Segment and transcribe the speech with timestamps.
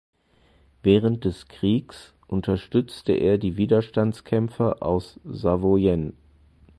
[0.81, 6.17] Während des Kriegs unterstützte er die Widerstandskämpfer aus Savoyen.